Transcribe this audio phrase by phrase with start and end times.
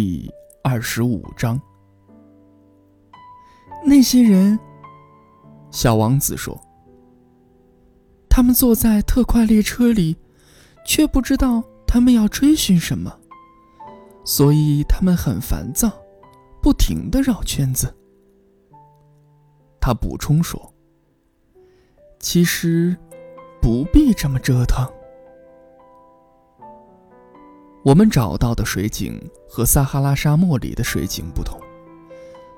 [0.00, 1.60] 第二十五章，
[3.84, 4.56] 那些人，
[5.72, 6.56] 小王子说
[8.30, 10.16] ：“他们坐在特快列车里，
[10.86, 13.12] 却不知道他们要追寻什么，
[14.24, 15.90] 所以他们很烦躁，
[16.62, 17.92] 不停的绕圈子。”
[19.82, 20.72] 他补充说
[22.20, 22.96] ：“其实，
[23.60, 24.88] 不必这么折腾。”
[27.88, 31.58] 我们找到的水井和撒哈拉沙漠里的水井不同，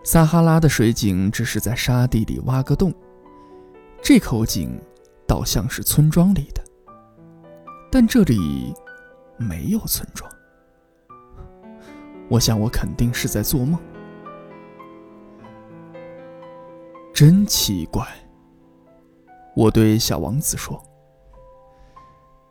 [0.03, 2.93] 撒哈拉的水井只是在沙地里挖个洞，
[4.03, 4.77] 这口井
[5.29, 6.61] 倒像是村庄里的，
[7.93, 8.75] 但这里
[9.37, 10.29] 没有村庄。
[12.29, 13.81] 我想我肯定是在做梦。
[17.15, 18.05] 真奇怪，
[19.55, 20.83] 我对小王子说：“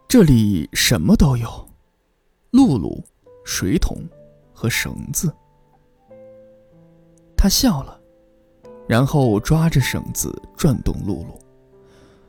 [0.07, 1.49] 这里什么都有。”
[2.51, 3.03] 露露、
[3.43, 3.97] 水桶
[4.53, 5.33] 和绳子。
[7.37, 7.99] 他笑了，
[8.87, 11.39] 然后抓着绳子转动露露。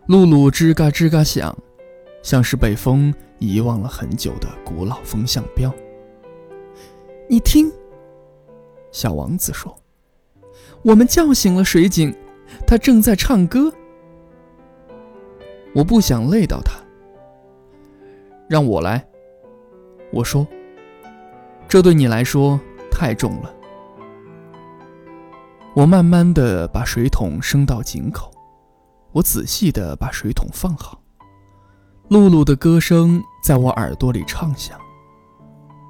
[0.07, 1.57] 露露吱嘎吱嘎响，
[2.23, 5.73] 像是被风遗忘了很久的古老风向标。
[7.29, 7.73] 你听，
[8.93, 9.75] 小王子说
[10.83, 12.15] ：“我们叫醒了水井，
[12.67, 13.73] 它正在唱歌。”
[15.75, 16.81] 我不想累到它，
[18.49, 19.10] 让我来。
[20.13, 20.47] 我说
[21.69, 22.59] ：“这对你来说
[22.91, 23.55] 太重了。”
[25.75, 28.31] 我慢慢的把水桶升到井口，
[29.13, 31.01] 我仔细的把水桶放好。
[32.09, 34.77] 露露的歌声在我耳朵里唱响，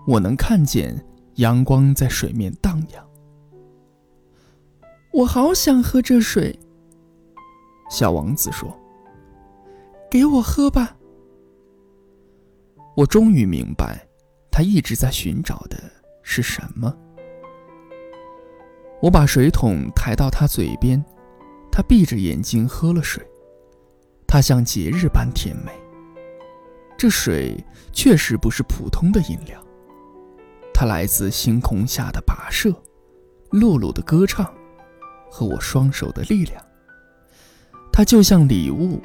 [0.06, 1.02] 我能看见
[1.36, 3.02] 阳光在水面荡漾。
[5.14, 6.56] 我好想喝这水。
[7.90, 8.70] 小王子说
[10.10, 10.94] ：“给我喝吧。”
[12.94, 14.06] 我终于明白。
[14.50, 15.78] 他一直在寻找的
[16.22, 16.94] 是什么？
[19.00, 21.02] 我把水桶抬到他嘴边，
[21.72, 23.24] 他闭着眼睛喝了水，
[24.26, 25.72] 它像节日般甜美。
[26.98, 29.58] 这水确实不是普通的饮料，
[30.74, 32.70] 它来自星空下的跋涉、
[33.50, 34.44] 露露的歌唱
[35.30, 36.62] 和我双手的力量。
[37.90, 39.00] 它就像礼物，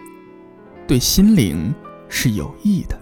[0.85, 1.73] 对心灵
[2.09, 2.99] 是有益的。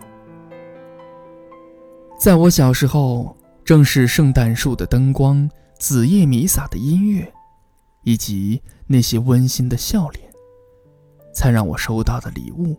[2.23, 3.35] 在我小时候，
[3.65, 7.29] 正是圣诞树的灯光、子夜弥撒的音乐，
[8.03, 10.31] 以及那些温馨的笑脸，
[11.33, 12.77] 才让我收到的礼物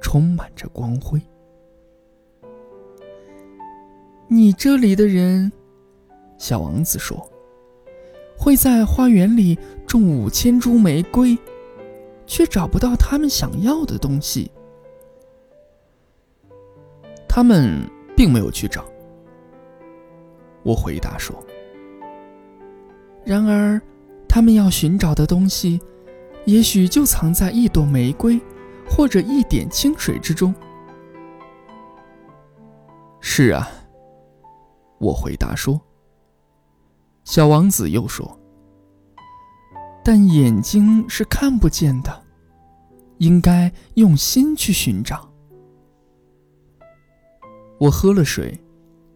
[0.00, 1.20] 充满着光辉。
[4.28, 5.50] 你这里的人，
[6.38, 7.28] 小王子说，
[8.38, 11.36] 会在花园里种五千株玫瑰，
[12.28, 14.52] 却找不到他们想要的东西。
[17.28, 17.84] 他们。
[18.16, 18.84] 并没有去找。
[20.62, 21.36] 我回答说
[23.24, 23.80] ：“然而，
[24.28, 25.80] 他们要寻找的东西，
[26.46, 28.40] 也许就藏在一朵玫瑰，
[28.88, 30.54] 或者一点清水之中。”
[33.20, 33.68] 是啊，
[34.98, 35.80] 我回答说。
[37.24, 38.38] 小王子又说
[40.04, 42.22] ：“但眼睛是看不见的，
[43.16, 45.26] 应该用心去寻找。”
[47.84, 48.58] 我喝了水，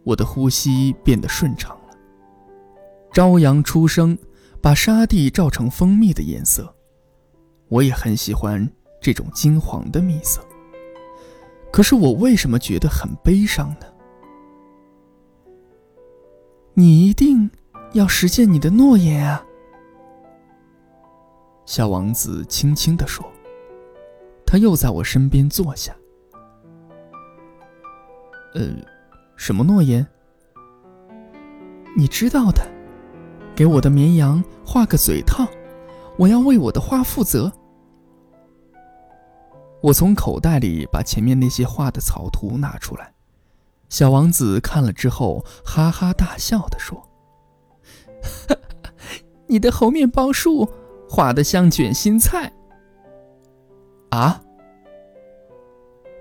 [0.04, 1.96] 我的呼吸变得顺畅了。
[3.14, 4.18] 朝阳初升，
[4.60, 6.74] 把沙地照成蜂蜜的颜色。
[7.68, 8.70] 我也很喜欢
[9.00, 10.46] 这种金黄的蜜色。
[11.72, 13.86] 可是我为什么觉得很悲伤呢？
[16.74, 17.50] 你一定
[17.94, 19.42] 要实现你的诺言啊！
[21.64, 23.24] 小王子轻轻地说。
[24.44, 25.96] 他又在我身边坐下。
[28.54, 28.68] 呃，
[29.36, 30.06] 什么诺言？
[31.96, 32.62] 你知道的，
[33.54, 35.46] 给我的绵羊画个嘴套，
[36.16, 37.52] 我要为我的画负责。
[39.80, 43.12] 我从口袋里把前面那些画的草图拿出来，
[43.88, 47.08] 小王子看了之后哈哈大笑的说
[49.46, 50.68] ：“你的猴面包树
[51.08, 52.52] 画的像卷心菜。”
[54.10, 54.40] 啊！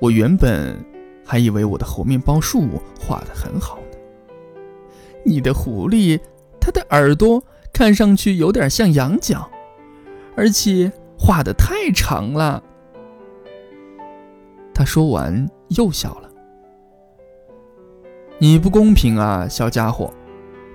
[0.02, 0.97] 我原本。
[1.28, 2.66] 还以为我的猴面包树
[2.98, 3.98] 画的很好呢。
[5.26, 6.18] 你的狐狸，
[6.58, 7.44] 它的耳朵
[7.74, 9.48] 看上去有点像羊角，
[10.38, 10.90] 而且
[11.20, 12.64] 画的太长了。
[14.74, 16.30] 他说完又笑了。
[18.40, 20.14] 你不公平啊，小家伙！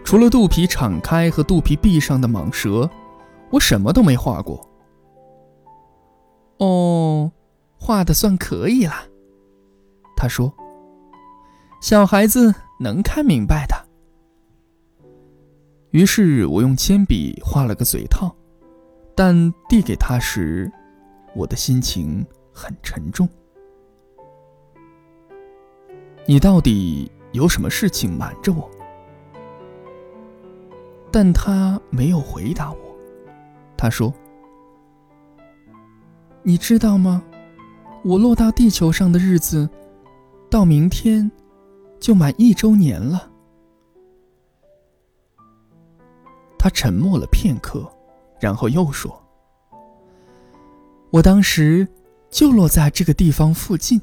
[0.04, 2.90] 除了肚皮敞开和肚皮闭上的蟒蛇，
[3.50, 4.68] 我什么都没画过。
[6.58, 7.30] 哦，
[7.78, 9.06] 画的算可以了。”
[10.22, 10.54] 他说
[11.82, 13.74] ：“小孩子能看明白的。”
[15.90, 18.32] 于是我用铅笔画了个嘴套，
[19.16, 20.70] 但递给他时，
[21.34, 23.28] 我的心情很沉重。
[26.24, 28.70] 你到底有什么事情瞒着我？
[31.10, 32.78] 但他没有回答我。
[33.76, 34.14] 他说
[36.44, 37.24] ：“你知道吗？
[38.04, 39.68] 我落到地球上的日子，
[40.52, 41.32] 到明天
[41.98, 43.30] 就满一周年了。”
[46.60, 47.90] 他沉默了片刻，
[48.38, 49.18] 然后又说
[51.10, 51.88] ：“我当时
[52.28, 53.98] 就落在这个地方附近。”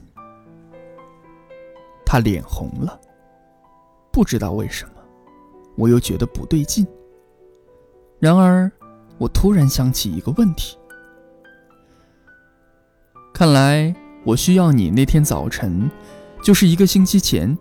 [2.03, 2.99] 他脸红了，
[4.11, 4.93] 不知道为什么，
[5.77, 6.83] 我又觉得不对劲。
[8.17, 8.69] 然而，
[9.19, 10.75] 我突然想起一个问题：
[13.31, 15.89] 看来我需要你那天早晨，
[16.41, 17.57] 就是一个星期前，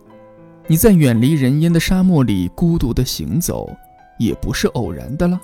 [0.67, 3.69] 你在远离人烟的沙漠里孤独的行走。
[4.19, 5.41] 也不是偶然的了。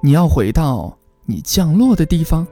[0.00, 2.46] 你要回到你降落的地方。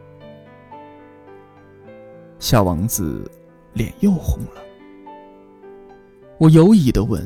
[2.41, 3.31] 小王子
[3.73, 4.61] 脸又红了。
[6.37, 7.25] 我犹疑的问：“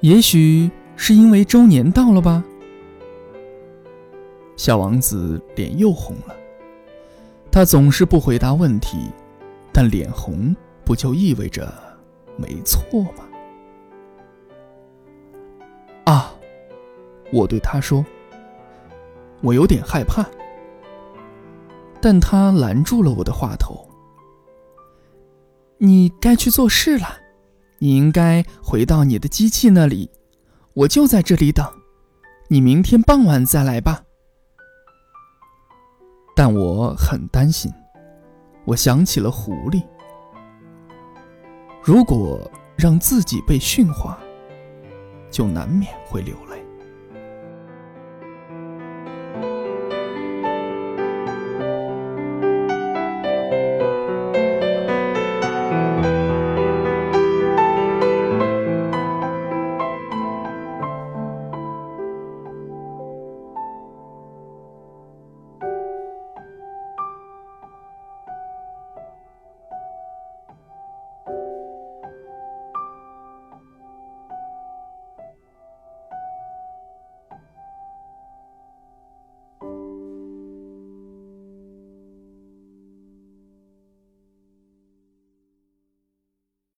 [0.00, 2.44] 也许是因为周年到了吧？”
[4.56, 6.36] 小王子脸又红了。
[7.50, 9.10] 他总是不回答问题，
[9.72, 10.54] 但脸红
[10.84, 11.72] 不就意味着
[12.36, 13.24] 没错吗？
[16.04, 16.34] 啊，
[17.32, 18.04] 我对他说
[19.40, 20.26] ：“我有点害怕。”
[22.02, 23.88] 但他拦住了我的话头。
[25.78, 27.18] 你该去做事了，
[27.78, 30.10] 你应该回到你的机器那里。
[30.74, 31.64] 我就在这里等，
[32.48, 34.04] 你明天傍晚再来吧。
[36.34, 37.72] 但我很担心，
[38.64, 39.82] 我想起了狐狸。
[41.82, 42.38] 如果
[42.76, 44.18] 让自己被驯化。
[45.32, 46.61] 就难免会流泪。